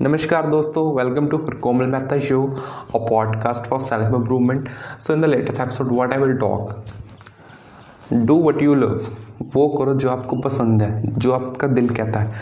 Namaskar 0.00 0.50
dosto, 0.50 0.92
welcome 0.92 1.30
to 1.30 1.38
Komal 1.38 1.86
Mehta 1.86 2.20
Show, 2.20 2.48
a 2.92 2.98
podcast 2.98 3.68
for 3.68 3.80
self-improvement. 3.80 4.68
So 4.98 5.14
in 5.14 5.20
the 5.20 5.28
latest 5.28 5.60
episode, 5.60 5.88
what 5.88 6.12
I 6.12 6.18
will 6.18 6.36
talk, 6.36 6.78
do 8.10 8.34
what 8.34 8.60
you 8.60 8.74
love. 8.74 9.06
वो 9.54 9.68
करो 9.68 9.94
जो 9.94 10.10
आपको 10.10 10.36
पसंद 10.36 10.82
है 10.82 11.12
जो 11.18 11.32
आपका 11.32 11.66
दिल 11.66 11.88
कहता 11.94 12.20
है. 12.20 12.34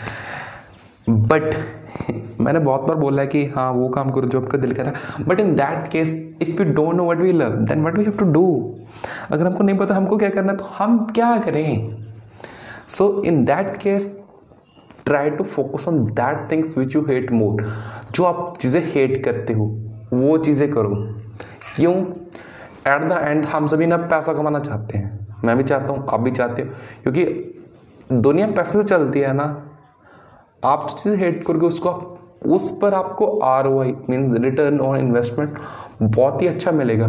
बट 1.09 1.55
मैंने 2.39 2.59
बहुत 2.59 2.81
बार 2.87 2.97
बोला 2.97 3.21
है 3.21 3.27
कि 3.27 3.45
हाँ 3.55 3.71
वो 3.73 3.87
काम 3.89 4.09
करो 4.11 4.27
जो 4.27 4.41
आपका 4.41 4.57
दिल 4.57 4.73
कहता 4.73 4.89
है. 4.89 5.25
But 5.27 5.39
in 5.39 5.53
that 5.55 5.87
case 5.91 6.13
if 6.41 6.61
you 6.61 6.73
don't 6.73 6.95
know 6.95 7.03
what 7.05 7.19
we 7.19 7.31
love 7.31 7.55
then 7.69 7.81
what 7.81 7.97
we 7.97 8.03
have 8.03 8.17
to 8.19 8.31
do 8.31 8.75
अगर 9.31 9.45
हमको 9.45 9.63
नहीं 9.63 9.77
पता 9.77 9.95
हमको 9.95 10.17
क्या 10.17 10.29
करना 10.29 10.51
है 10.51 10.57
तो 10.57 10.65
हम 10.77 10.97
क्या 11.15 11.37
करें? 11.45 11.97
So 12.87 13.21
in 13.25 13.43
that 13.45 13.77
case 13.77 14.19
try 15.05 15.29
to 15.29 15.43
focus 15.43 15.87
on 15.87 16.05
that 16.05 16.51
things 16.51 16.77
which 16.77 16.95
you 16.95 17.01
hate 17.01 17.31
more 17.31 17.73
जो 18.11 18.23
आप 18.23 18.57
चीज़ें 18.57 18.93
हेट 18.93 19.25
करते 19.25 19.53
हो, 19.53 19.65
वो 20.13 20.37
चीज़ें 20.37 20.71
करो। 20.71 20.95
क्यों? 21.75 21.95
एट 22.87 23.09
द 23.09 23.19
एंड 23.21 23.45
हम 23.45 23.67
सभी 23.67 23.85
ना 23.85 23.97
पैसा 23.97 24.33
कमाना 24.33 24.59
चाहते 24.59 24.97
हैं। 24.97 25.27
मैं 25.43 25.57
भी 25.57 25.63
चाहता 25.63 25.85
हूँ, 25.85 26.05
आप 26.09 26.19
भी 26.19 26.31
चाहते 26.31 26.61
हो। 26.61 26.69
क्योंकि 27.03 27.49
दुनिया 28.11 28.47
पैसे 28.47 28.81
से 28.81 28.83
चलती 28.83 29.19
है 29.19 29.33
ना। 29.33 29.69
आप 30.63 30.87
जो 30.89 30.97
चीज़ 30.97 31.15
हेट 31.15 31.43
करोगे, 31.43 31.67
उसको 31.67 31.89
आप, 31.89 32.19
उस 32.45 32.79
पर 32.81 32.93
आपको 32.93 33.39
R 33.39 33.67
O 33.67 33.81
I 33.81 33.95
means 34.09 34.41
return 34.41 34.79
on 34.79 34.97
investment 34.97 35.59
बहुत 36.01 36.41
ही 36.41 36.47
अच्छा 36.47 36.71
मिलेगा। 36.71 37.05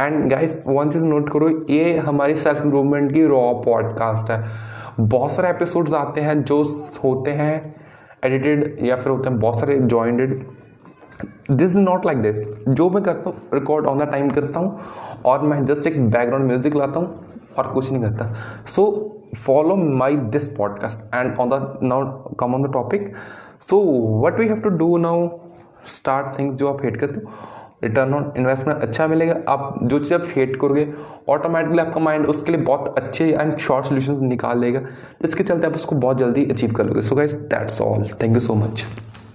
एंड 0.00 0.30
गाइस 0.30 0.62
वन 0.66 0.90
चीज़ 0.90 1.04
नोट 1.04 1.32
करो, 1.32 1.66
ये 1.70 1.98
हमारी 1.98 2.36
सेल्फ 2.36 2.62
इम्प्रूवमेंट 2.62 3.14
की 3.14 3.24
रॉ 3.24 3.54
पॉडकास्ट 3.54 4.30
है। 4.30 4.77
बहुत 5.00 5.32
सारे 5.32 5.48
एपिसोड्स 5.50 5.92
आते 5.94 6.20
हैं 6.20 6.42
जो 6.44 6.62
होते 7.04 7.30
हैं 7.30 7.74
एडिटेड 8.24 8.76
या 8.84 8.96
फिर 8.96 9.08
होते 9.08 9.28
हैं 9.30 9.38
बहुत 9.40 9.58
सारे 9.60 9.78
jointed 9.78 10.32
this 11.50 11.70
is 11.70 11.78
not 11.78 12.06
like 12.06 12.18
this 12.18 12.42
जो 12.68 12.88
मैं 12.90 13.02
करता 13.02 13.30
हूँ 13.30 13.42
रिकॉर्ड 13.54 13.86
ऑन 13.86 13.98
द 13.98 14.08
टाइम 14.10 14.30
करता 14.30 14.60
हूँ 14.60 14.80
और 15.26 15.42
मैं 15.42 15.64
जस्ट 15.64 15.86
एक 15.86 16.00
बैकग्राउंड 16.10 16.46
म्यूज़िक 16.46 16.76
लाता 16.76 17.00
हूँ 17.00 17.24
और 17.58 17.72
कुछ 17.72 17.90
नहीं 17.92 18.02
करता। 18.02 18.32
So 18.66 18.84
follow 19.36 19.76
my 19.76 20.16
this 20.16 20.48
podcast 20.48 21.14
and 21.14 21.36
on 21.38 21.50
the 21.50 21.78
now 21.82 22.34
come 22.34 22.54
on 22.54 22.62
the 22.62 22.72
topic 22.72 23.12
so 23.60 23.80
what 24.24 24.40
we 24.40 24.48
have 24.48 24.60
to 24.60 24.68
do 24.68 24.96
now 24.96 25.28
start 25.86 26.38
things 26.38 26.56
जो 26.56 26.72
आप 26.72 26.84
हेट 26.84 26.96
करते 27.00 27.20
हो 27.20 27.32
रिटर्न 27.82 28.14
ऑन 28.14 28.32
इन्वेस्टमेंट 28.36 28.82
अच्छा 28.82 29.06
मिलेगा। 29.06 29.34
आप 29.48 29.78
जो 29.82 29.98
चीज़ 29.98 30.14
आप 30.14 30.24
हेट 30.36 30.56
करोगे 30.60 30.86
ऑटोमेटिकली 31.28 31.78
आपका 31.78 32.00
माइंड 32.00 32.26
उसके 32.26 32.52
लिए 32.52 32.60
बहुत 32.62 32.98
अच्छे 32.98 33.30
एंड 33.30 33.56
शॉर्ट 33.58 33.86
सोल्यूशन 33.86 34.24
निकाल 34.26 34.60
लेगा। 34.60 34.80
जिसके 35.22 35.44
चलते 35.44 35.66
आप 35.66 35.74
उसको 35.74 35.96
बहुत 35.96 36.18
जल्दी 36.18 36.44
अचीव 36.46 36.72
कर 36.72 36.86
लोगे। 36.86 37.02
So 37.02 37.16
guys 37.16 37.40
that's 37.44 37.80
all 37.80 38.08
thank 38.22 38.34
you 38.34 38.40
so 38.40 38.54
much 38.54 38.84